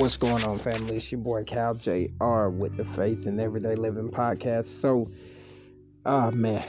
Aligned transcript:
What's 0.00 0.16
going 0.16 0.42
on, 0.44 0.58
family? 0.58 0.96
It's 0.96 1.12
your 1.12 1.20
boy 1.20 1.44
Cal 1.44 1.74
Jr. 1.74 2.48
with 2.48 2.74
the 2.78 2.86
Faith 2.86 3.26
and 3.26 3.38
Everyday 3.38 3.74
Living 3.74 4.10
podcast. 4.10 4.64
So, 4.64 5.10
uh 6.06 6.30
man, 6.30 6.64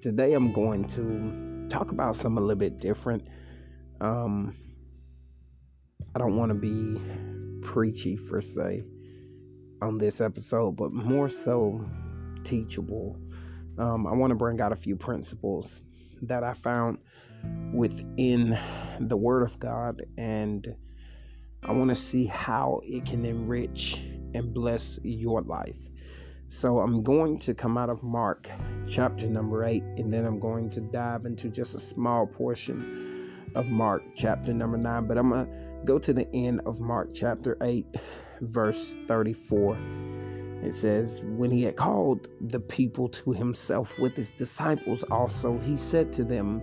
today 0.00 0.34
I'm 0.34 0.52
going 0.52 0.84
to 0.90 1.66
talk 1.68 1.90
about 1.90 2.14
something 2.14 2.38
a 2.38 2.46
little 2.46 2.60
bit 2.60 2.78
different. 2.78 3.26
Um, 4.00 4.54
I 6.14 6.20
don't 6.20 6.36
want 6.36 6.50
to 6.50 6.54
be 6.54 6.96
preachy 7.60 8.16
per 8.30 8.40
se 8.40 8.84
on 9.82 9.98
this 9.98 10.20
episode, 10.20 10.76
but 10.76 10.92
more 10.92 11.28
so 11.28 11.84
teachable. 12.44 13.18
Um, 13.78 14.06
I 14.06 14.12
want 14.12 14.30
to 14.30 14.36
bring 14.36 14.60
out 14.60 14.70
a 14.70 14.76
few 14.76 14.94
principles 14.94 15.80
that 16.22 16.44
I 16.44 16.52
found 16.52 16.98
within 17.74 18.56
the 19.00 19.16
Word 19.16 19.42
of 19.42 19.58
God 19.58 20.02
and 20.16 20.76
I 21.66 21.72
want 21.72 21.90
to 21.90 21.96
see 21.96 22.26
how 22.26 22.80
it 22.84 23.06
can 23.06 23.24
enrich 23.24 24.00
and 24.34 24.54
bless 24.54 25.00
your 25.02 25.40
life. 25.40 25.76
So 26.46 26.78
I'm 26.78 27.02
going 27.02 27.40
to 27.40 27.54
come 27.54 27.76
out 27.76 27.90
of 27.90 28.04
Mark 28.04 28.48
chapter 28.86 29.28
number 29.28 29.64
8 29.64 29.82
and 29.82 30.12
then 30.12 30.24
I'm 30.24 30.38
going 30.38 30.70
to 30.70 30.80
dive 30.80 31.24
into 31.24 31.48
just 31.48 31.74
a 31.74 31.80
small 31.80 32.24
portion 32.24 33.50
of 33.56 33.68
Mark 33.68 34.04
chapter 34.14 34.54
number 34.54 34.76
9, 34.78 35.08
but 35.08 35.18
I'm 35.18 35.30
going 35.30 35.46
to 35.46 35.84
go 35.84 35.98
to 35.98 36.12
the 36.12 36.28
end 36.32 36.60
of 36.66 36.78
Mark 36.78 37.12
chapter 37.12 37.56
8 37.60 37.84
verse 38.42 38.96
34. 39.08 39.76
It 40.62 40.72
says, 40.72 41.20
When 41.24 41.50
he 41.50 41.64
had 41.64 41.74
called 41.74 42.28
the 42.40 42.60
people 42.60 43.08
to 43.08 43.32
himself 43.32 43.98
with 43.98 44.14
his 44.14 44.30
disciples 44.30 45.02
also, 45.10 45.58
he 45.58 45.76
said 45.76 46.12
to 46.12 46.24
them, 46.24 46.62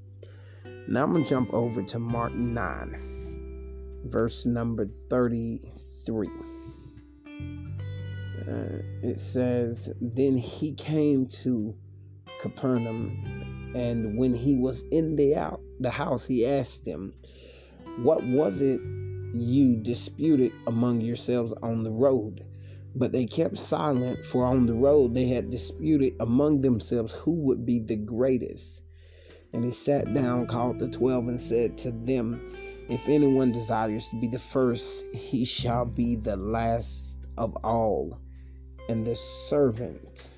Now 0.87 1.03
I'm 1.03 1.11
going 1.11 1.23
to 1.23 1.29
jump 1.29 1.53
over 1.53 1.83
to 1.83 1.99
Mark 1.99 2.33
9, 2.33 4.01
verse 4.05 4.47
number 4.47 4.87
33. 4.87 6.27
Uh, 6.27 6.31
it 9.03 9.19
says, 9.19 9.93
Then 10.01 10.35
he 10.35 10.73
came 10.73 11.27
to 11.27 11.75
Capernaum, 12.41 13.71
and 13.75 14.17
when 14.17 14.33
he 14.33 14.57
was 14.57 14.81
in 14.91 15.15
the, 15.15 15.35
out, 15.35 15.61
the 15.79 15.91
house, 15.91 16.25
he 16.25 16.47
asked 16.47 16.83
them, 16.83 17.13
What 17.99 18.25
was 18.25 18.59
it 18.61 18.81
you 19.33 19.77
disputed 19.77 20.51
among 20.65 21.01
yourselves 21.01 21.53
on 21.61 21.83
the 21.83 21.91
road? 21.91 22.43
But 22.95 23.11
they 23.11 23.27
kept 23.27 23.57
silent, 23.57 24.25
for 24.25 24.45
on 24.45 24.65
the 24.65 24.73
road 24.73 25.13
they 25.13 25.27
had 25.27 25.51
disputed 25.51 26.15
among 26.19 26.61
themselves 26.61 27.13
who 27.13 27.33
would 27.33 27.63
be 27.65 27.79
the 27.79 27.95
greatest. 27.95 28.81
And 29.53 29.65
he 29.65 29.71
sat 29.71 30.13
down, 30.13 30.47
called 30.47 30.79
the 30.79 30.89
twelve, 30.89 31.27
and 31.27 31.39
said 31.39 31.77
to 31.79 31.91
them, 31.91 32.85
If 32.89 33.09
anyone 33.09 33.51
desires 33.51 34.07
to 34.09 34.19
be 34.19 34.27
the 34.27 34.39
first, 34.39 35.05
he 35.13 35.45
shall 35.45 35.85
be 35.85 36.15
the 36.15 36.37
last 36.37 37.17
of 37.37 37.55
all 37.63 38.19
and 38.89 39.05
the 39.05 39.15
servant 39.15 40.31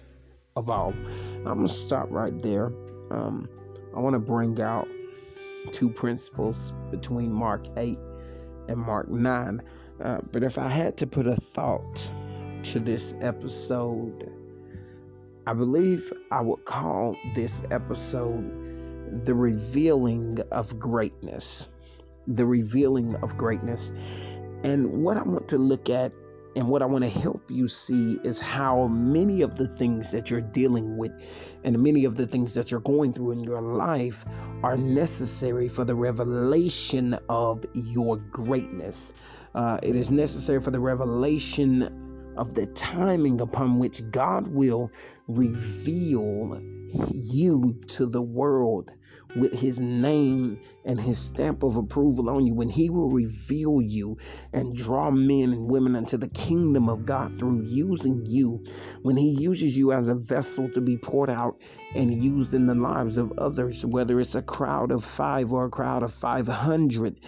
of 0.55 0.69
all. 0.69 0.93
I'm 0.93 1.43
going 1.43 1.67
to 1.67 1.73
stop 1.73 2.07
right 2.09 2.37
there. 2.41 2.67
Um, 3.11 3.47
I 3.95 3.99
want 3.99 4.13
to 4.13 4.19
bring 4.19 4.59
out 4.61 4.87
two 5.71 5.89
principles 5.89 6.73
between 6.91 7.31
Mark 7.31 7.65
8 7.77 7.97
and 8.69 8.77
Mark 8.79 9.09
9. 9.09 9.61
Uh, 10.01 10.19
but 10.31 10.43
if 10.43 10.57
I 10.57 10.67
had 10.67 10.97
to 10.97 11.07
put 11.07 11.27
a 11.27 11.35
thought 11.35 12.11
to 12.63 12.79
this 12.79 13.13
episode, 13.21 14.31
I 15.45 15.53
believe 15.53 16.11
I 16.31 16.41
would 16.41 16.65
call 16.65 17.15
this 17.35 17.63
episode 17.71 18.62
the 19.23 19.35
revealing 19.35 20.39
of 20.51 20.79
greatness. 20.79 21.69
The 22.27 22.45
revealing 22.45 23.15
of 23.17 23.37
greatness. 23.37 23.91
And 24.63 25.03
what 25.03 25.17
I 25.17 25.23
want 25.23 25.49
to 25.49 25.57
look 25.57 25.89
at 25.89 26.15
and 26.55 26.67
what 26.67 26.81
I 26.81 26.85
want 26.85 27.03
to 27.03 27.09
help 27.09 27.49
you 27.49 27.67
see 27.67 28.19
is 28.23 28.39
how 28.39 28.87
many 28.87 29.41
of 29.41 29.55
the 29.55 29.67
things 29.67 30.11
that 30.11 30.29
you're 30.29 30.41
dealing 30.41 30.97
with 30.97 31.11
and 31.63 31.81
many 31.81 32.05
of 32.05 32.15
the 32.15 32.27
things 32.27 32.53
that 32.53 32.69
you're 32.69 32.79
going 32.79 33.11
through 33.11 33.31
in 33.31 33.39
your 33.39 33.61
life 33.61 34.23
are 34.61 34.77
necessary 34.77 35.67
for 35.67 35.83
the 35.83 35.95
revelation 35.95 37.17
of 37.27 37.63
your 37.73 38.17
greatness. 38.17 39.13
Uh, 39.55 39.79
it 39.81 39.95
is 39.95 40.11
necessary 40.11 40.61
for 40.61 40.71
the 40.71 40.79
revelation 40.79 42.33
of 42.37 42.53
the 42.53 42.67
timing 42.67 43.41
upon 43.41 43.77
which 43.77 44.01
God 44.11 44.47
will 44.47 44.91
reveal 45.27 46.61
you 47.11 47.79
to 47.87 48.05
the 48.05 48.21
world 48.21 48.91
with 49.35 49.53
his 49.53 49.79
name 49.79 50.59
and 50.85 50.99
his 50.99 51.17
stamp 51.17 51.63
of 51.63 51.77
approval 51.77 52.29
on 52.29 52.45
you, 52.45 52.53
when 52.53 52.69
he 52.69 52.89
will 52.89 53.09
reveal 53.09 53.81
you 53.81 54.17
and 54.53 54.75
draw 54.75 55.09
men 55.09 55.53
and 55.53 55.69
women 55.69 55.95
into 55.95 56.17
the 56.17 56.29
kingdom 56.29 56.89
of 56.89 57.05
God 57.05 57.37
through 57.37 57.63
using 57.63 58.25
you, 58.25 58.63
when 59.01 59.17
he 59.17 59.29
uses 59.29 59.77
you 59.77 59.91
as 59.91 60.09
a 60.09 60.15
vessel 60.15 60.69
to 60.69 60.81
be 60.81 60.97
poured 60.97 61.29
out 61.29 61.59
and 61.95 62.23
used 62.23 62.53
in 62.53 62.65
the 62.65 62.75
lives 62.75 63.17
of 63.17 63.31
others, 63.37 63.85
whether 63.85 64.19
it's 64.19 64.35
a 64.35 64.41
crowd 64.41 64.91
of 64.91 65.03
five 65.03 65.51
or 65.51 65.65
a 65.65 65.69
crowd 65.69 66.03
of 66.03 66.13
500, 66.13 67.19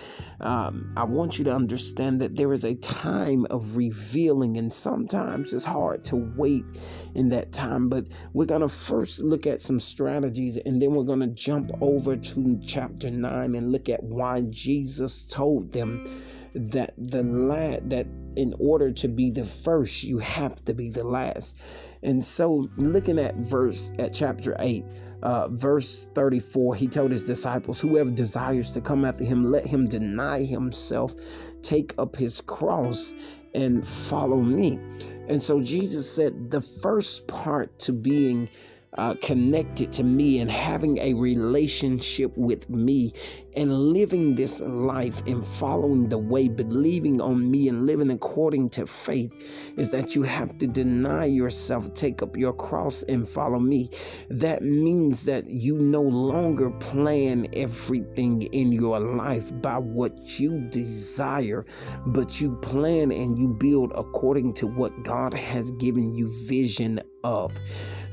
um, 0.41 0.93
I 0.95 1.05
want 1.05 1.39
you 1.39 1.45
to 1.45 1.53
understand 1.53 2.21
that 2.21 2.35
there 2.35 2.53
is 2.53 2.63
a 2.63 2.75
time 2.75 3.45
of 3.49 3.77
revealing, 3.77 4.57
and 4.57 4.71
sometimes 4.71 5.53
it's 5.53 5.65
hard 5.65 6.03
to 6.05 6.17
wait 6.35 6.65
in 7.15 7.29
that 7.29 7.51
time. 7.51 7.89
But 7.89 8.07
we're 8.33 8.45
going 8.45 8.61
to 8.61 8.67
first 8.67 9.19
look 9.19 9.47
at 9.47 9.61
some 9.61 9.79
strategies 9.79 10.57
and 10.57 10.81
then 10.81 10.93
we're 10.93 11.03
going 11.03 11.21
to 11.21 11.27
jump 11.27 11.71
over 11.81 12.15
to 12.15 12.59
chapter 12.65 13.09
9 13.09 13.55
and 13.55 13.71
look 13.71 13.89
at 13.89 14.03
why 14.03 14.41
Jesus 14.49 15.23
told 15.23 15.71
them 15.71 16.03
that 16.53 16.93
the 16.97 17.23
lad 17.23 17.89
that 17.89 18.07
in 18.35 18.53
order 18.59 18.91
to 18.91 19.07
be 19.07 19.29
the 19.31 19.45
first 19.45 20.03
you 20.03 20.19
have 20.19 20.55
to 20.55 20.73
be 20.73 20.89
the 20.89 21.05
last. 21.05 21.57
And 22.03 22.23
so 22.23 22.69
looking 22.77 23.19
at 23.19 23.35
verse 23.35 23.91
at 23.99 24.13
chapter 24.13 24.55
8 24.59 24.85
uh, 25.23 25.47
verse 25.49 26.07
34 26.13 26.75
he 26.75 26.87
told 26.87 27.11
his 27.11 27.23
disciples 27.23 27.81
whoever 27.81 28.11
desires 28.11 28.71
to 28.71 28.81
come 28.81 29.05
after 29.05 29.23
him 29.23 29.43
let 29.43 29.65
him 29.65 29.87
deny 29.87 30.43
himself 30.43 31.15
take 31.61 31.93
up 31.97 32.15
his 32.15 32.41
cross 32.41 33.13
and 33.55 33.87
follow 33.87 34.41
me. 34.41 34.79
And 35.27 35.41
so 35.41 35.61
Jesus 35.61 36.09
said 36.09 36.51
the 36.51 36.61
first 36.61 37.27
part 37.27 37.79
to 37.79 37.93
being 37.93 38.49
uh, 38.97 39.15
connected 39.21 39.91
to 39.93 40.03
me 40.03 40.39
and 40.39 40.49
having 40.49 40.97
a 40.99 41.13
relationship 41.13 42.31
with 42.35 42.69
me 42.69 43.13
and 43.55 43.73
living 43.73 44.35
this 44.35 44.59
life 44.59 45.21
and 45.27 45.45
following 45.45 46.09
the 46.09 46.17
way, 46.17 46.47
believing 46.47 47.21
on 47.21 47.49
me 47.49 47.69
and 47.69 47.85
living 47.85 48.11
according 48.11 48.69
to 48.69 48.85
faith 48.85 49.31
is 49.77 49.89
that 49.89 50.15
you 50.15 50.23
have 50.23 50.57
to 50.57 50.67
deny 50.67 51.25
yourself, 51.25 51.93
take 51.93 52.21
up 52.21 52.37
your 52.37 52.53
cross 52.53 53.03
and 53.03 53.27
follow 53.27 53.59
me. 53.59 53.89
That 54.29 54.63
means 54.63 55.23
that 55.25 55.49
you 55.49 55.77
no 55.77 56.01
longer 56.01 56.69
plan 56.71 57.47
everything 57.53 58.43
in 58.43 58.71
your 58.71 58.99
life 58.99 59.51
by 59.61 59.77
what 59.77 60.39
you 60.39 60.67
desire, 60.69 61.65
but 62.07 62.41
you 62.41 62.55
plan 62.57 63.11
and 63.11 63.37
you 63.37 63.49
build 63.49 63.91
according 63.95 64.53
to 64.55 64.67
what 64.67 65.03
God 65.03 65.33
has 65.33 65.71
given 65.71 66.15
you 66.15 66.31
vision 66.45 66.99
of. 67.23 67.57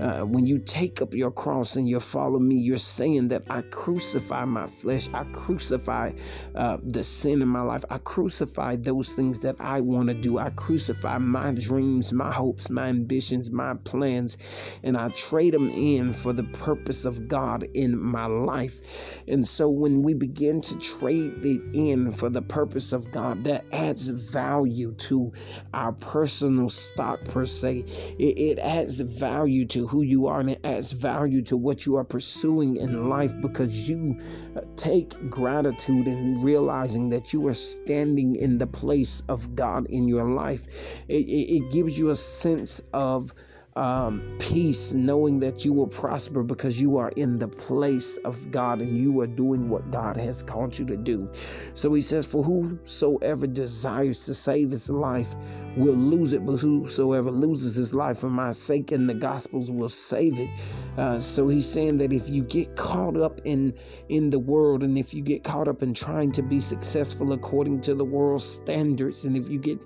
Uh, 0.01 0.23
when 0.23 0.47
you 0.47 0.59
take 0.59 1.03
up 1.03 1.15
your 1.15 1.31
cross 1.31 1.77
and 1.77 1.89
you 1.89 2.01
follow 2.01 2.39
me, 2.39 2.57
you're 2.57 2.77
saying 2.79 3.29
that 3.29 3.43
I 3.51 3.63
crucify 3.63 4.45
my 4.45 4.67
flesh. 4.67 5.09
I 5.13 5.25
crucify 5.25 6.13
uh, 6.55 6.79
the 6.83 7.05
sin 7.05 7.43
in 7.43 7.49
my 7.49 7.63
life. 7.63 7.85
I 7.91 7.99
crucify 7.99 8.77
those 8.77 9.15
things 9.15 9.41
that 9.41 9.57
I 9.61 9.81
want 9.81 10.09
to 10.09 10.15
do. 10.15 10.39
I 10.39 10.51
crucify 10.51 11.19
my 11.19 11.53
dreams, 11.53 12.13
my 12.13 12.33
hopes, 12.33 12.71
my 12.71 12.89
ambitions, 12.89 13.51
my 13.51 13.75
plans, 13.75 14.39
and 14.83 14.97
I 14.97 15.09
trade 15.11 15.55
them 15.55 15.69
in 15.69 16.13
for 16.13 16.33
the 16.33 16.45
purpose 16.45 17.05
of 17.05 17.29
God 17.29 17.65
in 17.75 17.99
my 17.99 18.27
life. 18.27 18.81
And 19.29 19.47
so 19.47 19.69
when 19.69 20.03
we 20.03 20.15
begin 20.15 20.61
to 20.63 20.79
trade 20.79 21.45
it 21.45 21.63
in 21.75 22.13
for 22.13 22.29
the 22.29 22.43
purpose 22.43 22.93
of 22.93 23.11
God, 23.13 23.45
that 23.45 23.65
adds 23.73 24.09
value 24.09 24.93
to 24.93 25.33
our 25.73 25.93
personal 25.93 26.71
stock 26.71 27.25
per 27.25 27.47
se. 27.47 27.85
It, 28.19 28.39
it 28.39 28.59
adds 28.59 29.01
value 29.01 29.67
to 29.67 29.82
who 29.87 30.03
you 30.03 30.27
are 30.27 30.41
and 30.41 30.51
it 30.51 30.61
adds 30.65 30.93
value 30.93 31.43
to 31.43 31.57
what 31.57 31.87
you 31.87 31.97
are 31.97 32.05
pursuing 32.05 32.77
in 32.77 33.09
life 33.09 33.33
because 33.41 33.89
you 33.89 34.17
uh, 34.57 34.61
take 34.77 35.31
gratitude 35.31 36.09
in 36.09 36.41
realizing 36.43 37.09
that 37.11 37.33
you 37.33 37.47
are 37.47 37.55
standing 37.55 38.37
in 38.37 38.59
the 38.59 38.67
place 38.67 39.23
of 39.29 39.55
God 39.55 39.87
in 39.87 40.09
your 40.09 40.29
life. 40.29 40.65
It, 41.09 41.27
it, 41.27 41.57
it 41.57 41.71
gives 41.71 41.99
you 41.99 42.11
a 42.11 42.17
sense 42.17 42.83
of 42.93 43.33
um, 43.75 44.37
peace, 44.39 44.93
knowing 44.93 45.41
that 45.41 45.65
you 45.65 45.73
will 45.73 45.87
prosper 45.87 46.43
because 46.43 46.81
you 46.81 46.99
are 46.99 47.11
in 47.17 47.39
the 47.39 47.49
place 47.49 48.19
of 48.19 48.51
God 48.51 48.81
and 48.81 48.99
you 48.99 49.21
are 49.21 49.27
doing 49.27 49.69
what 49.69 49.91
God 49.91 50.17
has 50.17 50.43
called 50.43 50.79
you 50.79 50.85
to 50.87 50.97
do. 50.97 51.31
So 51.75 51.93
he 51.95 52.03
says, 52.03 52.27
For 52.27 52.43
whosoever 52.43 53.47
desires 53.47 54.27
to 54.27 54.35
save 54.35 54.71
his 54.71 54.91
life 54.91 55.35
will 55.77 55.95
lose 55.95 56.35
it, 56.35 56.45
but 56.45 56.59
whosoever 56.59 57.31
loses 57.31 57.77
his 57.77 57.95
life 57.95 58.19
for 58.19 58.31
my 58.31 58.53
sake 58.53 58.93
and 58.93 59.09
the 59.09 59.15
gospels 59.15 59.71
will 59.71 59.89
save 59.89 60.39
it. 60.39 60.51
Uh, 60.99 61.19
so 61.19 61.49
he's 61.49 61.69
saying 61.69 61.97
that 61.97 62.13
if 62.13 62.29
you 62.29 62.43
get 62.43 62.77
caught 62.77 63.17
up 63.17 63.41
in 63.45 63.73
in 64.11 64.29
the 64.29 64.39
world 64.39 64.85
and 64.85 64.99
if 64.99 65.15
you 65.15 65.23
get 65.23 65.43
caught 65.43 65.69
up 65.69 65.83
in 65.83 65.95
trying 65.95 66.31
to 66.33 66.43
be 66.43 66.61
successful 66.61 67.33
according 67.33 67.81
to 67.81 67.95
the 67.95 68.05
world's 68.05 68.45
standards 68.45 69.25
and 69.25 69.37
if 69.37 69.49
you 69.49 69.59
get 69.59 69.81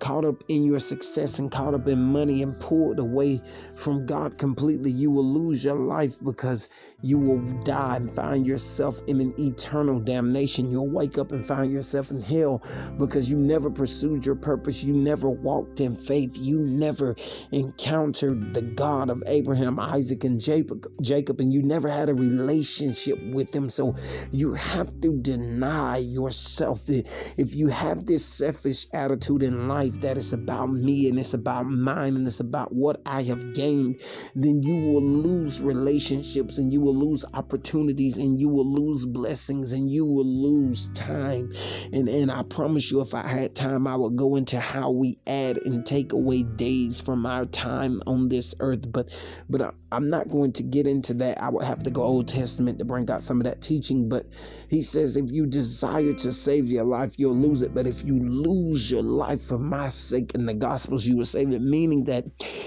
caught 0.00 0.24
up 0.24 0.42
in 0.48 0.64
your 0.64 0.80
success 0.80 1.38
and 1.38 1.52
caught 1.52 1.74
up 1.74 1.86
in 1.86 2.02
money 2.02 2.42
and 2.42 2.58
pulled 2.58 2.98
away 2.98 3.42
from 3.76 4.06
God 4.06 4.38
completely, 4.38 4.90
you 4.90 5.10
will 5.10 5.24
lose 5.24 5.64
your 5.64 5.76
life 5.76 6.14
because 6.22 6.68
you 7.02 7.18
will 7.18 7.40
die 7.62 7.96
and 7.96 8.14
find 8.14 8.46
yourself 8.46 9.00
in 9.06 9.20
an 9.20 9.32
eternal 9.38 10.00
damnation. 10.00 10.68
You'll 10.68 10.90
wake 10.90 11.18
up 11.18 11.32
and 11.32 11.46
find 11.46 11.72
yourself 11.72 12.10
in 12.10 12.20
hell 12.20 12.62
because 12.98 13.30
you 13.30 13.36
never 13.36 13.70
pursued 13.70 14.26
your 14.26 14.34
purpose. 14.34 14.82
You 14.82 14.94
never 14.94 15.30
walked 15.30 15.80
in 15.80 15.96
faith. 15.96 16.36
You 16.36 16.58
never 16.58 17.16
encountered 17.52 18.54
the 18.54 18.62
God 18.62 19.10
of 19.10 19.22
Abraham, 19.26 19.78
Isaac, 19.78 20.24
and 20.24 20.40
Jacob, 20.40 21.40
and 21.40 21.52
you 21.52 21.62
never 21.62 21.88
had 21.88 22.08
a 22.08 22.14
relationship 22.14 23.18
with 23.32 23.54
him. 23.54 23.70
So 23.70 23.96
you 24.32 24.54
have 24.54 25.00
to 25.00 25.18
deny 25.20 25.98
yourself. 25.98 26.88
If 26.88 27.54
you 27.54 27.68
have 27.68 28.06
this 28.06 28.24
selfish 28.24 28.86
attitude 28.92 29.42
in 29.42 29.68
life 29.68 29.89
that 30.00 30.18
it's 30.18 30.32
about 30.32 30.70
me 30.70 31.08
and 31.08 31.18
it's 31.18 31.34
about 31.34 31.66
mine 31.66 32.16
and 32.16 32.26
it's 32.26 32.40
about 32.40 32.72
what 32.72 33.00
I 33.06 33.22
have 33.22 33.54
gained, 33.54 34.00
then 34.34 34.62
you 34.62 34.76
will 34.76 35.02
lose 35.02 35.60
relationships 35.60 36.58
and 36.58 36.72
you 36.72 36.80
will 36.80 36.90
will 36.90 37.10
lose 37.10 37.24
opportunities 37.34 38.16
and 38.16 38.38
you 38.38 38.48
will 38.48 38.66
lose 38.66 39.06
blessings 39.06 39.72
and 39.72 39.90
you 39.90 40.04
will 40.04 40.26
lose 40.26 40.88
time. 40.88 41.52
And 41.92 42.08
and 42.08 42.30
I 42.30 42.42
promise 42.42 42.90
you 42.90 43.00
if 43.00 43.14
I 43.14 43.26
had 43.26 43.54
time 43.54 43.86
I 43.86 43.96
would 43.96 44.16
go 44.16 44.36
into 44.36 44.58
how 44.58 44.90
we 44.90 45.18
add 45.26 45.58
and 45.64 45.86
take 45.86 46.12
away 46.12 46.42
days 46.42 47.00
from 47.00 47.26
our 47.26 47.44
time 47.44 48.02
on 48.06 48.28
this 48.28 48.54
earth. 48.60 48.90
But 48.90 49.10
but 49.48 49.62
I, 49.62 49.70
I'm 49.92 50.10
not 50.10 50.28
going 50.28 50.52
to 50.54 50.62
get 50.62 50.86
into 50.86 51.14
that. 51.14 51.40
I 51.40 51.48
would 51.48 51.64
have 51.64 51.82
to 51.84 51.90
go 51.90 52.02
Old 52.02 52.28
Testament 52.28 52.78
to 52.78 52.84
bring 52.84 53.08
out 53.10 53.22
some 53.22 53.40
of 53.40 53.44
that 53.44 53.60
teaching. 53.60 54.08
But 54.08 54.26
he 54.68 54.82
says 54.82 55.16
if 55.16 55.30
you 55.30 55.46
desire 55.46 56.12
to 56.14 56.32
save 56.32 56.66
your 56.66 56.84
life, 56.84 57.14
you'll 57.16 57.36
lose 57.36 57.62
it. 57.62 57.74
But 57.74 57.86
if 57.86 58.04
you 58.04 58.18
lose 58.18 58.90
your 58.90 59.02
life 59.02 59.42
for 59.42 59.58
my 59.58 59.79
sake 59.88 60.34
and 60.34 60.48
the 60.48 60.54
gospels, 60.54 61.06
you 61.06 61.16
will 61.16 61.26
save 61.26 61.52
it. 61.52 61.62
Meaning 61.62 62.04
that 62.04 62.24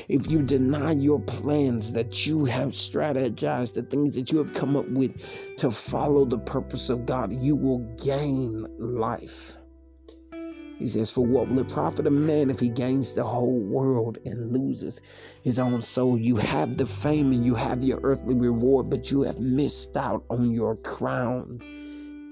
if 0.07 0.29
you 0.29 0.41
deny 0.41 0.91
your 0.91 1.19
plans 1.19 1.93
that 1.93 2.25
you 2.25 2.45
have 2.45 2.69
strategized, 2.69 3.73
the 3.73 3.83
things 3.83 4.15
that 4.15 4.31
you 4.31 4.37
have 4.37 4.53
come 4.53 4.75
up 4.75 4.87
with 4.89 5.11
to 5.57 5.71
follow 5.71 6.25
the 6.25 6.39
purpose 6.39 6.89
of 6.89 7.05
God, 7.05 7.33
you 7.33 7.55
will 7.55 7.79
gain 8.03 8.65
life. 8.79 9.57
He 10.79 10.89
says, 10.89 11.09
For 11.09 11.25
what 11.25 11.47
will 11.47 11.59
it 11.59 11.69
profit 11.69 12.07
a 12.07 12.11
man 12.11 12.49
if 12.49 12.59
he 12.59 12.67
gains 12.67 13.13
the 13.13 13.23
whole 13.23 13.59
world 13.59 14.17
and 14.25 14.51
loses 14.51 14.99
his 15.41 15.57
own 15.57 15.81
soul? 15.81 16.17
You 16.17 16.35
have 16.37 16.77
the 16.77 16.85
fame 16.85 17.31
and 17.31 17.45
you 17.45 17.55
have 17.55 17.83
your 17.83 17.99
earthly 18.03 18.35
reward, 18.35 18.89
but 18.89 19.09
you 19.09 19.21
have 19.21 19.39
missed 19.39 19.95
out 19.95 20.25
on 20.29 20.51
your 20.51 20.75
crown 20.75 21.59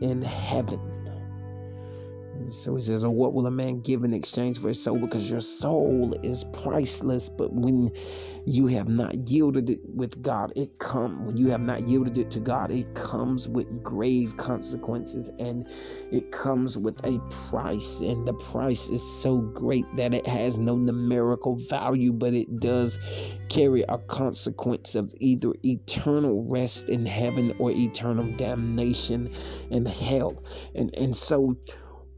in 0.01 0.21
heaven. 0.21 0.90
So 2.49 2.75
he 2.75 2.81
says, 2.81 3.05
what 3.05 3.33
will 3.33 3.47
a 3.47 3.51
man 3.51 3.81
give 3.81 4.03
in 4.03 4.13
exchange 4.13 4.59
for 4.59 4.69
his 4.69 4.81
soul? 4.81 4.97
Because 4.97 5.29
your 5.29 5.41
soul 5.41 6.13
is 6.23 6.43
priceless. 6.53 7.29
But 7.29 7.53
when 7.53 7.91
you 8.45 8.67
have 8.67 8.89
not 8.89 9.29
yielded 9.29 9.69
it 9.69 9.79
with 9.83 10.21
God, 10.21 10.51
it 10.55 10.79
come 10.79 11.25
when 11.25 11.37
you 11.37 11.49
have 11.49 11.61
not 11.61 11.87
yielded 11.87 12.17
it 12.17 12.31
to 12.31 12.39
God, 12.39 12.71
it 12.71 12.93
comes 12.95 13.47
with 13.47 13.83
grave 13.83 14.35
consequences 14.37 15.29
and 15.39 15.67
it 16.11 16.31
comes 16.31 16.77
with 16.77 16.99
a 17.05 17.19
price. 17.49 17.99
And 17.99 18.27
the 18.27 18.33
price 18.33 18.87
is 18.89 19.01
so 19.21 19.37
great 19.37 19.85
that 19.97 20.13
it 20.13 20.25
has 20.25 20.57
no 20.57 20.75
numerical 20.75 21.55
value, 21.55 22.13
but 22.13 22.33
it 22.33 22.59
does 22.59 22.99
carry 23.49 23.83
a 23.83 23.97
consequence 23.97 24.95
of 24.95 25.13
either 25.19 25.51
eternal 25.63 26.43
rest 26.43 26.89
in 26.89 27.05
heaven 27.05 27.53
or 27.59 27.71
eternal 27.71 28.31
damnation 28.37 29.29
in 29.69 29.85
hell. 29.85 30.43
And 30.73 30.95
and 30.95 31.15
so 31.15 31.57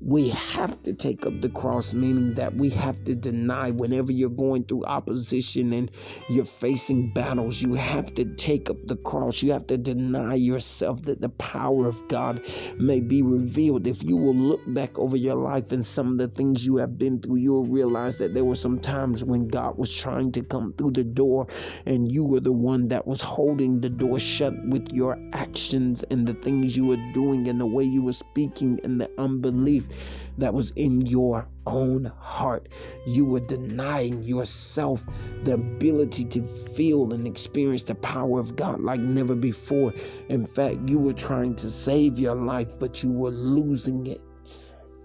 we 0.06 0.30
have 0.30 0.84
to 0.84 0.94
take 0.94 1.26
up 1.26 1.40
the 1.40 1.50
cross, 1.50 1.94
meaning 1.94 2.34
that 2.34 2.54
we 2.56 2.70
have 2.70 3.02
to 3.06 3.16
deny 3.16 3.72
whenever 3.72 4.12
you're 4.12 4.30
going 4.30 4.66
through 4.66 4.84
opposition 4.84 5.72
and 5.72 5.90
you're 6.28 6.44
facing 6.44 7.14
battles, 7.14 7.62
you 7.62 7.74
have 7.76 8.14
to 8.16 8.26
take 8.26 8.70
up 8.70 8.76
the 8.86 8.98
cross. 8.98 9.42
You 9.42 9.54
have 9.54 9.68
to 9.68 9.78
deny 9.78 10.36
yourself 10.36 11.04
that 11.04 11.22
the 11.22 11.30
power 11.30 11.88
of 11.88 12.06
God 12.10 12.42
may 12.78 13.00
be 13.00 13.22
revealed. 13.22 13.88
If 13.88 14.04
you 14.04 14.18
will 14.18 14.36
look 14.36 14.62
back 14.74 15.00
over 15.00 15.16
your 15.16 15.36
life 15.36 15.72
and 15.72 15.86
some 15.86 16.12
of 16.12 16.18
the 16.18 16.28
things 16.28 16.66
you 16.66 16.78
have 16.78 16.98
been 16.98 17.22
through, 17.22 17.38
you'll 17.38 17.66
realize 17.66 18.18
that 18.18 18.34
there 18.34 18.46
were 18.46 18.56
some 18.56 18.80
times 18.80 19.24
when 19.24 19.48
God 19.48 19.78
was 19.78 19.94
trying 19.96 20.34
to 20.34 20.42
come 20.42 20.74
through 20.78 20.92
the 20.92 21.06
door 21.06 21.48
and 21.86 22.12
you 22.12 22.26
were 22.26 22.42
the 22.42 22.52
one 22.52 22.90
that 22.90 23.08
was 23.08 23.22
holding 23.22 23.80
the 23.80 23.90
door 23.90 24.20
shut 24.20 24.54
with 24.68 24.92
your 24.92 25.18
actions 25.32 26.04
and 26.12 26.28
the 26.28 26.34
things 26.34 26.76
you 26.76 26.88
were 26.88 27.14
doing 27.14 27.48
and 27.48 27.62
the 27.62 27.68
way 27.68 27.84
you 27.86 28.04
were 28.04 28.14
speaking 28.14 28.82
and 28.84 29.00
the 29.00 29.10
unbelief 29.18 29.88
that 30.38 30.54
was 30.54 30.72
in 30.72 31.06
your 31.06 31.48
own 31.66 32.12
heart. 32.20 32.70
You 33.06 33.26
were 33.26 33.40
denying 33.40 34.24
yourself 34.24 35.04
the 35.44 35.54
ability 35.54 36.26
to 36.26 36.42
feel 36.76 37.14
and 37.14 37.28
experience 37.28 37.84
the 37.84 37.96
power 37.96 38.40
of 38.40 38.56
God 38.56 38.80
like 38.80 39.00
never 39.00 39.36
before. 39.36 39.94
In 40.30 40.46
fact, 40.46 40.90
you 40.90 41.00
were 41.00 41.14
trying 41.14 41.56
to 41.56 41.70
save 41.70 42.20
your 42.20 42.36
life, 42.36 42.78
but 42.80 43.04
you 43.04 43.12
were 43.12 43.32
losing 43.32 44.08
it 44.08 44.22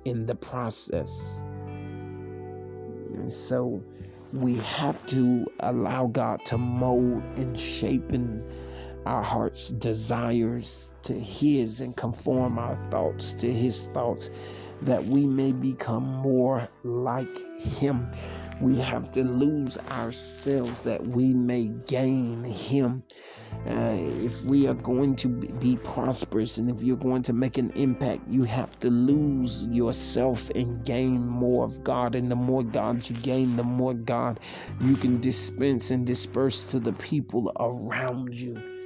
in 0.05 0.27
the 0.27 0.35
process. 0.35 1.43
And 3.15 3.31
so 3.31 3.83
we 4.33 4.57
have 4.57 5.05
to 5.07 5.47
allow 5.61 6.07
God 6.07 6.45
to 6.47 6.59
mold 6.59 7.23
and 7.37 7.59
shape 7.59 8.11
and 8.11 8.43
our 9.07 9.23
heart's 9.23 9.71
desires 9.71 10.93
to 11.03 11.15
His 11.15 11.81
and 11.81 11.97
conform 11.97 12.59
our 12.59 12.77
thoughts 12.91 13.33
to 13.35 13.51
His 13.51 13.89
thoughts 13.89 14.31
that 14.83 15.05
we 15.05 15.27
may 15.27 15.53
become 15.53 16.05
more 16.05 16.69
like 16.83 17.39
Him. 17.59 18.11
We 18.61 18.77
have 18.79 19.11
to 19.13 19.23
lose 19.23 19.79
ourselves 19.91 20.83
that 20.83 21.07
we 21.07 21.33
may 21.33 21.69
gain 21.87 22.45
Him. 22.45 23.03
Uh, 23.67 23.97
if 23.99 24.43
we 24.43 24.67
are 24.69 24.75
going 24.75 25.17
to 25.17 25.29
be 25.29 25.77
prosperous 25.77 26.59
and 26.59 26.71
if 26.71 26.83
you're 26.83 26.97
going 26.97 27.23
to 27.23 27.33
make 27.33 27.59
an 27.59 27.71
impact, 27.77 28.23
you 28.29 28.45
have 28.45 28.79
to 28.81 28.91
lose 28.91 29.67
yourself 29.69 30.51
and 30.51 30.85
gain 30.85 31.27
more 31.27 31.65
of 31.65 31.83
God. 31.85 32.15
And 32.15 32.31
the 32.31 32.37
more 32.37 32.63
God 32.63 33.09
you 33.09 33.17
gain, 33.17 33.57
the 33.57 33.65
more 33.65 33.95
God 33.95 34.41
you 34.81 34.97
can 34.97 35.21
dispense 35.21 35.91
and 35.91 36.07
disperse 36.07 36.65
to 36.67 36.81
the 36.81 36.93
people 36.93 37.53
around 37.59 38.35
you 38.35 38.78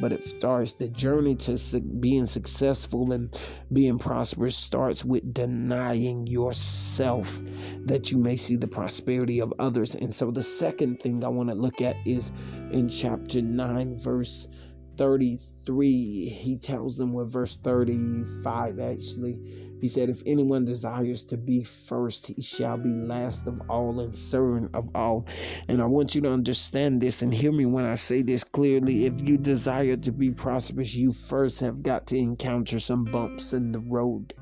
but 0.00 0.12
it 0.12 0.22
starts 0.22 0.74
the 0.74 0.88
journey 0.88 1.34
to 1.34 1.80
being 1.80 2.26
successful 2.26 3.12
and 3.12 3.36
being 3.72 3.98
prosperous 3.98 4.56
starts 4.56 5.04
with 5.04 5.32
denying 5.32 6.26
yourself 6.26 7.40
that 7.84 8.10
you 8.10 8.18
may 8.18 8.36
see 8.36 8.56
the 8.56 8.68
prosperity 8.68 9.40
of 9.40 9.52
others. 9.58 9.94
And 9.94 10.14
so 10.14 10.30
the 10.30 10.42
second 10.42 11.00
thing 11.00 11.24
i 11.24 11.28
want 11.28 11.48
to 11.48 11.54
look 11.54 11.80
at 11.80 11.96
is 12.06 12.32
in 12.70 12.88
chapter 12.88 13.42
9 13.42 13.98
verse 13.98 14.48
33 14.96 16.28
he 16.28 16.58
tells 16.58 16.96
them 16.96 17.12
with 17.12 17.32
verse 17.32 17.56
35 17.62 18.80
actually 18.80 19.67
he 19.80 19.88
said, 19.88 20.08
If 20.08 20.22
anyone 20.26 20.64
desires 20.64 21.22
to 21.24 21.36
be 21.36 21.64
first, 21.64 22.26
he 22.26 22.42
shall 22.42 22.76
be 22.76 22.90
last 22.90 23.46
of 23.46 23.60
all 23.68 24.00
and 24.00 24.14
servant 24.14 24.70
of 24.74 24.88
all. 24.94 25.26
And 25.68 25.80
I 25.80 25.86
want 25.86 26.14
you 26.14 26.20
to 26.22 26.32
understand 26.32 27.00
this 27.00 27.22
and 27.22 27.32
hear 27.32 27.52
me 27.52 27.66
when 27.66 27.84
I 27.84 27.94
say 27.94 28.22
this 28.22 28.44
clearly. 28.44 29.06
If 29.06 29.20
you 29.20 29.36
desire 29.36 29.96
to 29.96 30.12
be 30.12 30.30
prosperous, 30.30 30.94
you 30.94 31.12
first 31.12 31.60
have 31.60 31.82
got 31.82 32.06
to 32.08 32.18
encounter 32.18 32.80
some 32.80 33.04
bumps 33.04 33.52
in 33.52 33.72
the 33.72 33.80
road. 33.80 34.34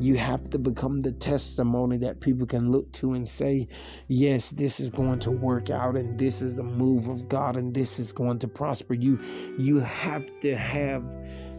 You 0.00 0.16
have 0.16 0.50
to 0.50 0.58
become 0.58 1.00
the 1.00 1.12
testimony 1.12 1.98
that 1.98 2.20
people 2.20 2.46
can 2.46 2.72
look 2.72 2.90
to 2.94 3.12
and 3.12 3.26
say, 3.26 3.68
Yes, 4.08 4.50
this 4.50 4.80
is 4.80 4.90
going 4.90 5.20
to 5.20 5.30
work 5.30 5.70
out, 5.70 5.96
and 5.96 6.18
this 6.18 6.42
is 6.42 6.56
the 6.56 6.64
move 6.64 7.08
of 7.08 7.28
God, 7.28 7.56
and 7.56 7.72
this 7.72 8.00
is 8.00 8.12
going 8.12 8.40
to 8.40 8.48
prosper. 8.48 8.94
You 8.94 9.20
you 9.56 9.78
have 9.80 10.28
to 10.40 10.56
have 10.56 11.04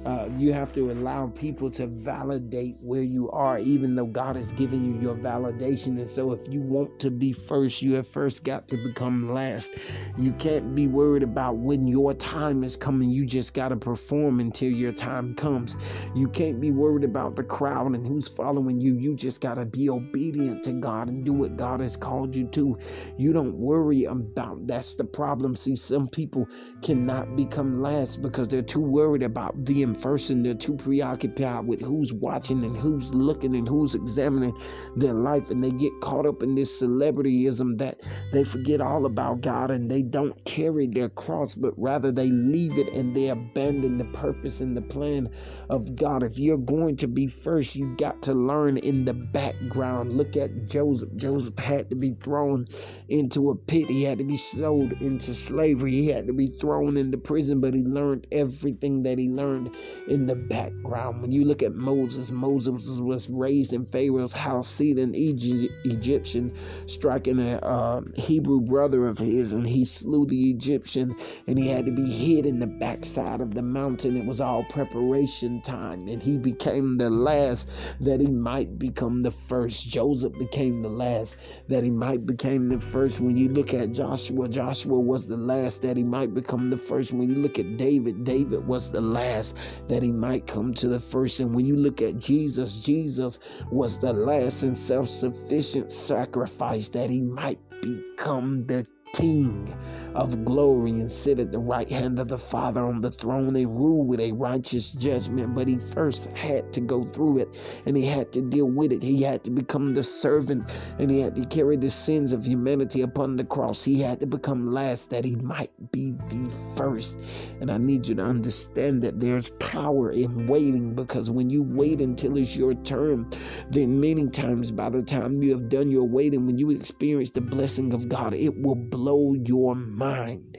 uh, 0.06 0.30
you 0.38 0.54
have 0.54 0.72
to 0.74 0.92
allow 0.92 1.28
people 1.28 1.72
to 1.72 1.88
validate 1.88 2.76
where 2.82 3.02
you 3.02 3.30
are, 3.32 3.58
even 3.58 3.96
though 3.96 4.06
God 4.06 4.36
has 4.36 4.52
given 4.52 4.86
you 4.86 5.02
your 5.02 5.16
validation. 5.16 5.98
And 5.98 6.08
so, 6.08 6.32
if 6.32 6.48
you 6.48 6.62
want 6.62 7.00
to 7.00 7.10
be 7.10 7.32
first, 7.32 7.82
you 7.82 7.96
have 7.96 8.08
first 8.08 8.44
got 8.44 8.68
to 8.68 8.78
become 8.78 9.34
last. 9.34 9.74
You 10.18 10.32
can't 10.34 10.76
be 10.76 10.86
worried 10.86 11.24
about 11.24 11.58
when 11.58 11.88
your 11.88 12.14
time 12.14 12.64
is 12.64 12.78
coming. 12.78 13.10
You 13.10 13.26
just 13.26 13.56
got 13.56 13.70
to 13.70 13.78
perform 13.78 14.40
until 14.40 14.72
your 14.72 14.92
time 14.92 15.34
comes. 15.34 15.76
You 16.14 16.28
can't 16.28 16.62
be 16.62 16.70
worried 16.70 17.04
about 17.04 17.36
the 17.36 17.44
crowd 17.44 17.96
and 17.96 18.06
who's 18.06 18.28
following 18.28 18.80
you. 18.80 18.96
You 18.96 19.16
just 19.16 19.42
got 19.42 19.56
to 19.56 19.66
be 19.66 19.90
obedient 19.90 20.64
to 20.64 20.74
God 20.74 21.10
and 21.10 21.26
do 21.26 21.34
what 21.34 21.58
God 21.58 21.80
has 21.80 21.98
called 21.98 22.36
you 22.36 22.46
to. 22.50 22.78
You 23.18 23.34
don't 23.34 23.56
worry 23.56 24.04
about 24.04 24.68
that's 24.68 24.94
the 24.96 25.04
problem. 25.04 25.56
See, 25.56 25.76
some 25.76 26.08
people 26.08 26.48
cannot 26.84 27.36
become 27.36 27.82
last 27.82 28.22
because 28.22 28.48
they're 28.48 28.62
too 28.62 28.86
worried 28.86 29.24
about 29.24 29.66
first 29.96 30.30
and 30.30 30.46
they're 30.46 30.54
too 30.54 30.76
preoccupied 30.76 31.66
with 31.66 31.82
who's 31.82 32.14
watching 32.14 32.64
and 32.64 32.76
who's 32.78 33.14
looking 33.14 33.56
and 33.56 33.68
who's 33.68 33.96
examining 33.96 34.56
their 34.96 35.14
life 35.14 35.50
and 35.50 35.64
they 35.64 35.72
get 35.72 35.92
caught 36.02 36.26
up 36.26 36.44
in 36.44 36.56
this 36.56 36.82
celebrityism 36.82 37.78
that 37.78 38.02
they 38.32 38.44
forget 38.44 38.82
all 38.82 39.06
about 39.06 39.42
God 39.42 39.72
and 39.72 39.90
they 39.90 40.02
don't 40.02 40.44
carry 40.46 40.88
their 40.88 41.10
cross 41.10 41.56
but 41.56 41.74
rather 41.78 42.12
they 42.12 42.30
leave 42.30 42.78
it 42.78 42.94
and 42.94 43.16
they 43.16 43.30
abandon 43.30 43.98
the 43.98 44.06
purpose 44.06 44.62
and 44.62 44.76
the 44.76 44.82
plan 44.82 45.30
of 45.70 45.96
God. 45.96 46.24
If 46.24 46.38
you're 46.38 46.58
going 46.58 46.98
to 46.98 47.08
be 47.08 47.28
first 47.28 47.76
you 47.76 47.96
got 47.96 48.22
to 48.24 48.34
learn 48.34 48.78
in 48.78 49.06
the 49.06 49.14
background. 49.14 50.14
Look 50.14 50.36
at 50.36 50.68
Joseph. 50.68 51.10
Joseph 51.16 51.58
had 51.58 51.90
to 51.90 51.96
be 51.96 52.12
thrown 52.12 52.66
into 53.08 53.50
a 53.50 53.56
pit. 53.56 53.90
He 53.90 54.04
had 54.04 54.20
to 54.20 54.24
be 54.24 54.38
sold 54.38 54.94
into 55.02 55.34
slavery. 55.34 55.92
He 55.92 56.08
had 56.08 56.28
to 56.28 56.34
be 56.34 56.48
thrown 56.60 56.98
into 56.98 57.18
prison 57.18 57.62
but 57.62 57.74
he 57.74 57.84
learned 57.84 58.28
everything 58.32 59.04
that 59.04 59.18
he 59.20 59.30
learned 59.30 59.76
in 60.08 60.26
the 60.26 60.36
background. 60.36 61.22
When 61.22 61.32
you 61.32 61.46
look 61.46 61.64
at 61.64 61.76
Moses, 61.76 62.32
Moses 62.32 62.88
was 63.00 63.30
raised 63.30 63.74
in 63.74 63.86
Pharaoh's 63.86 64.34
house, 64.34 64.68
seeing 64.68 65.00
an 65.00 65.14
Egyptian 65.16 66.54
striking 66.86 67.40
a 67.40 67.58
uh, 67.58 68.02
Hebrew 68.16 68.62
brother 68.62 69.08
of 69.08 69.18
his, 69.18 69.54
and 69.54 69.68
he 69.68 69.86
slew 69.86 70.26
the 70.26 70.52
Egyptian, 70.52 71.16
and 71.48 71.58
he 71.58 71.68
had 71.68 71.86
to 71.86 71.92
be 71.92 72.10
hid 72.10 72.46
in 72.46 72.60
the 72.60 72.68
backside 72.68 73.42
of 73.42 73.54
the 73.54 73.62
mountain. 73.62 74.18
It 74.18 74.26
was 74.26 74.42
all 74.42 74.64
preparation 74.66 75.62
time, 75.62 76.08
and 76.08 76.22
he 76.22 76.38
became 76.38 76.98
the 76.98 77.10
last 77.10 77.70
that 78.02 78.22
he 78.22 78.28
might 78.28 78.78
become 78.78 79.24
the 79.24 79.32
first. 79.32 79.88
Joseph 79.88 80.38
became 80.38 80.82
the 80.82 80.90
last 80.90 81.38
that 81.68 81.84
he 81.84 81.92
might 81.92 82.26
become 82.26 82.68
the 82.68 82.80
first. 82.80 83.20
When 83.20 83.38
you 83.38 83.50
look 83.50 83.74
at 83.74 83.92
Joshua, 83.92 84.48
Joshua 84.50 85.00
was 85.00 85.26
the 85.26 85.38
last 85.38 85.82
that 85.82 85.98
he 85.98 86.04
might 86.04 86.34
become 86.34 86.70
the 86.70 86.78
first. 86.78 87.12
When 87.12 87.30
you 87.30 87.36
look 87.36 87.60
at 87.60 87.78
David, 87.78 88.24
David 88.24 88.66
was 88.68 88.92
the 88.92 89.02
last 89.02 89.56
that 89.88 90.04
he 90.04 90.12
might 90.12 90.48
come 90.48 90.74
to 90.76 90.88
the 90.88 91.00
first. 91.00 91.40
And 91.40 91.54
when 91.54 91.66
you 91.66 91.76
look 91.76 92.02
at 92.02 92.20
Jesus, 92.20 92.78
Jesus 92.78 93.40
was 93.72 94.00
the 94.00 94.14
last 94.14 94.64
and 94.64 94.78
self 94.78 95.10
sufficient 95.10 95.92
sacrifice 95.92 96.90
that 96.90 97.10
he 97.10 97.22
might 97.22 97.60
become 97.82 98.66
the 98.66 98.86
King 99.16 99.74
of 100.14 100.46
glory 100.46 100.92
and 100.92 101.12
sit 101.12 101.40
at 101.40 101.52
the 101.52 101.60
right 101.60 101.90
hand 101.90 102.20
of 102.20 102.28
the 102.28 102.38
Father 102.38 102.84
on 102.84 103.02
the 103.02 103.12
throne 103.12 103.56
and 103.56 103.80
rule 103.80 104.06
with 104.06 104.20
a 104.20 104.32
righteous 104.34 104.92
judgment. 104.92 105.54
But 105.54 105.68
he 105.68 105.78
first 105.78 106.32
had 106.34 106.74
to 106.74 106.82
go 106.82 107.06
through 107.06 107.40
it 107.40 107.82
and 107.86 107.96
he 107.96 108.06
had 108.06 108.34
to 108.34 108.42
deal 108.42 108.66
with 108.66 108.92
it. 108.92 109.04
He 109.04 109.24
had 109.24 109.44
to 109.46 109.52
become 109.52 109.94
the 109.94 110.04
servant 110.04 110.78
and 111.00 111.10
he 111.10 111.20
had 111.20 111.36
to 111.36 111.46
carry 111.46 111.78
the 111.78 111.90
sins 111.90 112.32
of 112.34 112.46
humanity 112.46 113.02
upon 113.02 113.36
the 113.36 113.46
cross. 113.46 113.84
He 113.84 114.02
had 114.02 114.20
to 114.22 114.26
become 114.26 114.66
last 114.66 115.10
that 115.12 115.26
he 115.26 115.36
might 115.36 115.72
be 115.92 116.12
the 116.12 116.54
first. 116.76 117.20
And 117.62 117.72
I 117.72 117.78
need 117.78 118.08
you 118.08 118.16
to 118.16 118.24
understand 118.24 119.02
that 119.04 119.20
there's 119.20 119.50
power 119.60 120.12
in 120.12 120.48
waiting 120.48 120.94
because 120.94 121.30
when 121.30 121.50
you 121.50 121.64
wait 121.64 122.02
until 122.02 122.38
it's 122.38 122.56
your 122.56 122.74
turn, 122.74 123.30
then 123.70 124.00
many 124.00 124.28
times 124.30 124.72
by 124.72 124.90
the 124.90 125.02
time 125.02 125.42
you 125.42 125.52
have 125.52 125.70
done 125.70 125.90
your 125.90 126.06
waiting, 126.06 126.46
when 126.46 126.58
you 126.58 126.72
experience 126.72 127.32
the 127.32 127.42
blessing 127.42 127.94
of 127.94 128.08
God, 128.10 128.34
it 128.34 128.62
will 128.62 128.76
blow 129.06 129.36
your 129.36 129.76
mind. 129.76 130.58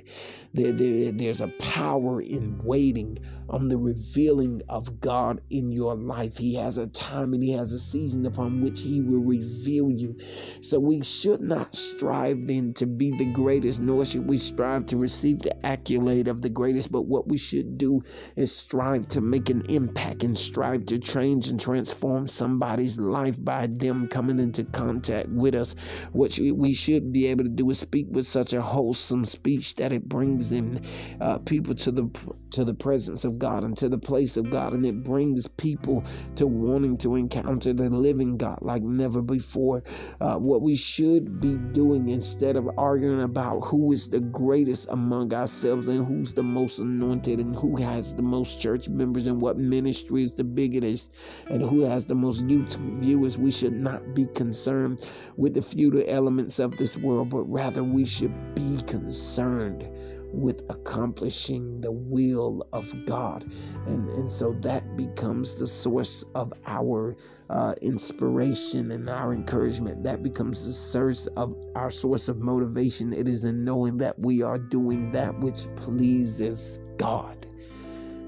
There, 0.55 0.71
there, 0.71 1.11
there's 1.11 1.41
a 1.41 1.49
power 1.59 2.21
in 2.21 2.57
waiting 2.63 3.19
on 3.49 3.69
the 3.69 3.79
revealing 3.79 4.63
of 4.69 5.01
God 5.01 5.41
in 5.51 5.71
your 5.71 5.95
life. 5.95 6.37
He 6.37 6.55
has 6.55 6.79
a 6.79 6.87
time 6.87 7.33
and 7.33 7.43
He 7.43 7.53
has 7.53 7.73
a 7.73 7.79
season 7.79 8.27
upon 8.27 8.61
which 8.61 8.81
He 8.81 9.01
will 9.01 9.23
reveal 9.23 9.91
you. 9.91 10.17
So 10.61 10.79
we 10.79 11.03
should 11.03 11.41
not 11.41 11.75
strive 11.75 12.47
then 12.47 12.75
to 12.75 12.87
be 12.87 13.13
the 13.13 13.33
greatest, 13.33 13.81
nor 13.81 14.05
should 14.05 14.29
we 14.29 14.39
strive 14.39 14.87
to 14.87 14.97
receive 14.97 15.41
the 15.41 15.65
accolade 15.65 16.29
of 16.29 16.43
the 16.43 16.51
greatest. 16.51 16.91
But 16.91 17.03
what 17.03 17.29
we 17.29 17.37
should 17.37 17.79
do 17.79 18.03
is 18.35 18.53
strive 18.53 19.09
to 19.09 19.21
make 19.21 19.51
an 19.51 19.63
impact 19.69 20.23
and 20.23 20.37
strive 20.37 20.87
to 20.87 20.99
change 20.99 21.49
and 21.49 21.61
transform 21.61 22.27
somebody's 22.27 22.99
life 22.99 23.37
by 23.43 23.67
them 23.67 24.09
coming 24.09 24.39
into 24.39 24.65
contact 24.65 25.29
with 25.29 25.55
us. 25.55 25.75
What 26.13 26.39
we 26.39 26.75
should 26.75 27.13
be 27.13 27.27
able 27.27 27.45
to 27.45 27.51
do 27.51 27.71
is 27.71 27.79
speak 27.79 28.07
with 28.11 28.27
such 28.27 28.53
a 28.53 28.63
wholesome 28.63 29.25
speech 29.25 29.77
that 29.77 29.93
it 29.93 30.09
brings 30.09 30.53
in 30.53 30.85
uh, 31.21 31.39
people 31.39 31.75
to 31.75 31.93
the 31.93 32.35
to 32.51 32.65
the 32.65 32.75
presence 32.75 33.25
of 33.25 33.36
God 33.39 33.65
and 33.65 33.77
to 33.79 33.89
the 33.89 33.99
place 33.99 34.37
of 34.37 34.51
God, 34.51 34.73
and 34.73 34.85
it 34.85 35.03
brings 35.03 35.47
people 35.47 36.05
to 36.37 36.47
wanting 36.47 36.97
to 36.99 37.15
encounter 37.17 37.73
the 37.73 37.91
living 37.91 38.37
God 38.37 38.59
like 38.63 38.83
never 38.83 39.23
before. 39.23 39.83
Uh, 40.21 40.37
what 40.37 40.63
we 40.63 40.77
should 40.77 41.41
be 41.41 41.57
doing 41.57 42.09
instead 42.09 42.57
of 42.57 42.69
arguing 42.79 43.23
about 43.23 43.61
who 43.61 43.93
is 43.93 44.09
the 44.09 44.21
greatest 44.21 44.89
among 44.91 45.33
ourselves 45.33 45.89
and 45.89 46.07
who's 46.07 46.35
the 46.35 46.43
most 46.43 46.79
anointed 46.79 47.41
and 47.41 47.57
who 47.57 47.77
has 47.77 48.15
the 48.15 48.23
most 48.23 48.61
church 48.61 48.89
members 48.89 49.27
and 49.27 49.41
what 49.41 49.57
ministry 49.57 50.23
is 50.23 50.35
the 50.35 50.45
biggest 50.45 51.13
and 51.49 51.63
who 51.63 51.83
has 51.83 52.07
the 52.07 52.15
most 52.15 52.47
YouTube 52.47 52.99
viewers, 52.99 53.39
we 53.39 53.51
should 53.51 53.73
not 53.73 54.15
be 54.15 54.27
concerned 54.27 55.01
with 55.37 55.55
the 55.55 55.63
futile 55.63 56.05
elements 56.07 56.59
of 56.59 56.77
this 56.77 56.97
world, 56.97 57.31
but 57.31 57.43
rather 57.45 57.83
we 57.83 58.05
should 58.05 58.55
be 58.55 58.79
concerned 58.87 59.89
with 60.37 60.63
accomplishing 60.69 61.81
the 61.81 61.91
will 61.91 62.67
of 62.73 62.93
God. 63.07 63.51
And, 63.87 64.09
and 64.11 64.29
so 64.29 64.53
that 64.61 64.97
becomes 64.97 65.59
the 65.59 65.67
source 65.67 66.25
of 66.35 66.53
our 66.67 67.17
uh, 67.49 67.75
inspiration 67.81 68.91
and 68.91 69.09
our 69.09 69.33
encouragement. 69.33 70.05
That 70.05 70.23
becomes 70.23 70.67
the 70.67 70.73
source 70.73 71.27
of 71.29 71.57
our 71.75 71.91
source 71.91 72.29
of 72.29 72.39
motivation. 72.39 73.13
It 73.13 73.29
is 73.29 73.45
in 73.45 73.65
knowing 73.65 73.97
that 73.99 74.19
we 74.19 74.43
are 74.43 74.59
doing 74.59 75.11
that 75.13 75.39
which 75.41 75.67
pleases 75.77 76.81
God. 76.99 77.47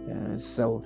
And 0.07 0.41
so, 0.41 0.85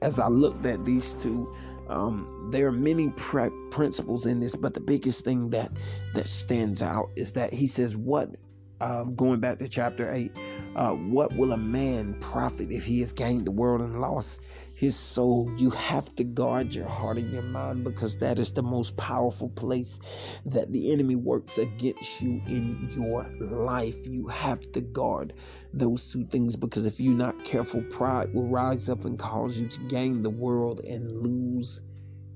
as 0.00 0.18
I 0.18 0.28
looked 0.28 0.64
at 0.64 0.86
these 0.86 1.12
two, 1.12 1.54
um, 1.88 2.48
there 2.50 2.68
are 2.68 2.72
many 2.72 3.10
pre- 3.10 3.50
principles 3.70 4.24
in 4.24 4.40
this, 4.40 4.56
but 4.56 4.72
the 4.72 4.80
biggest 4.80 5.24
thing 5.24 5.50
that 5.50 5.72
that 6.14 6.28
stands 6.28 6.80
out 6.80 7.10
is 7.16 7.32
that 7.32 7.52
he 7.52 7.66
says, 7.66 7.96
"What 7.96 8.36
uh, 8.80 9.04
going 9.04 9.40
back 9.40 9.58
to 9.58 9.68
chapter 9.68 10.12
8, 10.12 10.32
uh, 10.74 10.92
what 10.92 11.34
will 11.36 11.52
a 11.52 11.56
man 11.56 12.14
profit 12.20 12.70
if 12.70 12.84
he 12.84 13.00
has 13.00 13.12
gained 13.12 13.46
the 13.46 13.50
world 13.50 13.80
and 13.80 13.96
lost 13.96 14.40
his 14.74 14.96
soul? 14.96 15.52
You 15.58 15.70
have 15.70 16.14
to 16.16 16.24
guard 16.24 16.74
your 16.74 16.88
heart 16.88 17.18
and 17.18 17.32
your 17.32 17.42
mind 17.42 17.84
because 17.84 18.16
that 18.18 18.38
is 18.38 18.52
the 18.52 18.62
most 18.62 18.96
powerful 18.96 19.48
place 19.50 19.98
that 20.46 20.72
the 20.72 20.92
enemy 20.92 21.16
works 21.16 21.58
against 21.58 22.20
you 22.20 22.42
in 22.46 22.88
your 22.92 23.26
life. 23.40 24.06
You 24.06 24.28
have 24.28 24.60
to 24.72 24.80
guard 24.80 25.34
those 25.74 26.10
two 26.12 26.24
things 26.24 26.56
because 26.56 26.86
if 26.86 27.00
you're 27.00 27.14
not 27.14 27.44
careful, 27.44 27.82
pride 27.82 28.32
will 28.32 28.48
rise 28.48 28.88
up 28.88 29.04
and 29.04 29.18
cause 29.18 29.60
you 29.60 29.68
to 29.68 29.80
gain 29.82 30.22
the 30.22 30.30
world 30.30 30.80
and 30.80 31.10
lose 31.10 31.80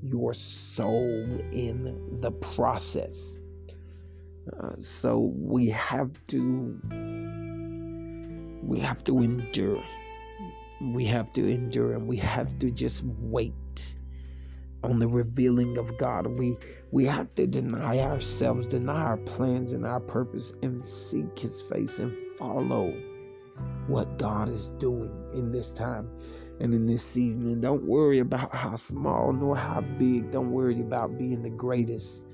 your 0.03 0.35
soul 0.35 1.25
in 1.53 2.21
the 2.21 2.31
process. 2.31 3.37
Uh, 4.53 4.75
so 4.77 5.33
we 5.35 5.71
have 5.71 6.11
to 6.27 6.79
we 8.63 8.79
have 8.81 9.03
to 9.05 9.19
endure. 9.21 9.83
We 10.81 11.05
have 11.07 11.33
to 11.35 11.49
endure 11.49 11.95
and 11.95 12.07
we 12.07 12.17
have 12.19 12.59
to 12.59 12.71
just 12.71 13.05
wait 13.05 13.97
on 14.83 14.99
the 14.99 15.09
revealing 15.09 15.79
of 15.79 15.97
God. 15.97 16.27
We 16.27 16.57
we 16.91 17.07
have 17.07 17.35
to 17.37 17.47
deny 17.47 17.99
ourselves, 18.01 18.67
deny 18.67 19.03
our 19.03 19.17
plans 19.17 19.73
and 19.73 19.87
our 19.87 20.01
purpose 20.01 20.53
and 20.63 20.85
seek 20.85 21.39
his 21.39 21.63
face 21.63 21.99
and 21.99 22.15
follow 22.37 22.93
what 23.87 24.19
God 24.19 24.49
is 24.49 24.71
doing 24.79 25.13
in 25.33 25.53
this 25.53 25.73
time 25.73 26.11
and 26.61 26.75
in 26.75 26.87
this 26.87 27.03
season. 27.03 27.47
And 27.47 27.63
don't 27.63 27.85
worry 27.85 28.19
about 28.19 28.55
how 28.55 28.77
small 28.77 29.33
nor 29.33 29.57
how 29.57 29.81
big. 29.81 30.31
Don't 30.31 30.51
worry 30.51 30.81
about 30.81 31.19
being 31.19 31.43
the 31.43 31.51
greatest 31.51 32.27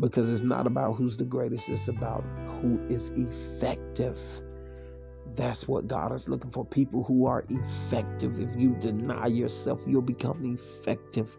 because 0.00 0.30
it's 0.30 0.42
not 0.42 0.66
about 0.66 0.94
who's 0.94 1.16
the 1.16 1.24
greatest, 1.24 1.68
it's 1.68 1.88
about 1.88 2.22
who 2.46 2.84
is 2.88 3.10
effective. 3.10 4.18
That's 5.34 5.68
what 5.68 5.86
God 5.86 6.12
is 6.12 6.28
looking 6.28 6.50
for 6.50 6.64
people 6.64 7.02
who 7.02 7.26
are 7.26 7.44
effective. 7.48 8.38
If 8.38 8.56
you 8.56 8.74
deny 8.76 9.26
yourself, 9.26 9.82
you'll 9.86 10.02
become 10.02 10.44
effective. 10.44 11.36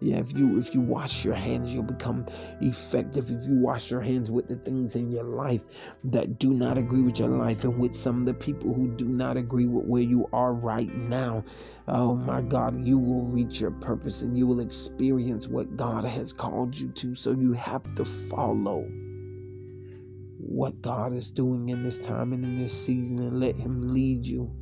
Yeah, 0.00 0.18
if 0.18 0.32
you 0.36 0.58
if 0.58 0.74
you 0.74 0.80
wash 0.80 1.24
your 1.24 1.34
hands, 1.34 1.72
you'll 1.72 1.82
become 1.82 2.26
effective. 2.60 3.30
If 3.30 3.46
you 3.46 3.58
wash 3.60 3.90
your 3.90 4.00
hands 4.00 4.30
with 4.30 4.48
the 4.48 4.56
things 4.56 4.96
in 4.96 5.10
your 5.10 5.24
life 5.24 5.62
that 6.04 6.38
do 6.38 6.52
not 6.52 6.78
agree 6.78 7.02
with 7.02 7.18
your 7.18 7.28
life 7.28 7.64
and 7.64 7.78
with 7.78 7.94
some 7.94 8.20
of 8.20 8.26
the 8.26 8.34
people 8.34 8.74
who 8.74 8.88
do 8.96 9.06
not 9.06 9.36
agree 9.36 9.66
with 9.66 9.86
where 9.86 10.02
you 10.02 10.26
are 10.32 10.52
right 10.52 10.94
now, 10.94 11.44
oh 11.88 12.14
my 12.16 12.42
God, 12.42 12.76
you 12.80 12.98
will 12.98 13.26
reach 13.28 13.60
your 13.60 13.70
purpose 13.70 14.22
and 14.22 14.36
you 14.36 14.46
will 14.46 14.60
experience 14.60 15.48
what 15.48 15.76
God 15.76 16.04
has 16.04 16.32
called 16.32 16.76
you 16.76 16.90
to. 16.90 17.14
So 17.14 17.32
you 17.32 17.52
have 17.52 17.94
to 17.94 18.04
follow 18.04 18.86
what 20.38 20.82
God 20.82 21.14
is 21.14 21.30
doing 21.30 21.68
in 21.68 21.82
this 21.82 21.98
time 21.98 22.32
and 22.32 22.44
in 22.44 22.58
this 22.58 22.72
season 22.72 23.18
and 23.18 23.40
let 23.40 23.56
Him 23.56 23.88
lead 23.88 24.26
you 24.26 24.54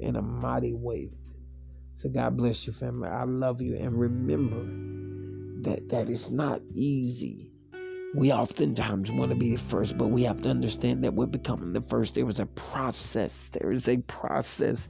in 0.00 0.16
a 0.16 0.22
mighty 0.22 0.74
way. 0.74 1.08
So 2.02 2.08
God 2.08 2.36
bless 2.36 2.66
you, 2.66 2.72
family. 2.72 3.08
I 3.08 3.22
love 3.22 3.62
you. 3.62 3.76
And 3.76 3.96
remember 3.96 4.64
that 5.62 5.90
that 5.90 6.08
is 6.08 6.32
not 6.32 6.60
easy. 6.74 7.52
We 8.16 8.32
oftentimes 8.32 9.12
want 9.12 9.30
to 9.30 9.36
be 9.36 9.52
the 9.52 9.62
first, 9.62 9.96
but 9.96 10.08
we 10.08 10.24
have 10.24 10.40
to 10.40 10.50
understand 10.50 11.04
that 11.04 11.14
we're 11.14 11.26
becoming 11.26 11.72
the 11.72 11.80
first. 11.80 12.16
There 12.16 12.28
is 12.28 12.40
a 12.40 12.46
process. 12.46 13.50
There 13.50 13.70
is 13.70 13.88
a 13.88 13.98
process 13.98 14.88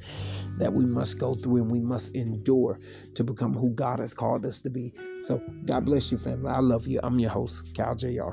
that 0.56 0.72
we 0.72 0.86
must 0.86 1.18
go 1.18 1.34
through 1.34 1.58
and 1.58 1.70
we 1.70 1.80
must 1.80 2.16
endure 2.16 2.78
to 3.14 3.24
become 3.24 3.52
who 3.52 3.74
God 3.74 4.00
has 4.00 4.14
called 4.14 4.46
us 4.46 4.62
to 4.62 4.70
be. 4.70 4.94
So 5.20 5.42
God 5.66 5.84
bless 5.84 6.12
you, 6.12 6.16
family. 6.16 6.50
I 6.50 6.60
love 6.60 6.88
you. 6.88 6.98
I'm 7.02 7.18
your 7.18 7.28
host, 7.28 7.74
Cal 7.74 7.94
Jr. 7.94 8.30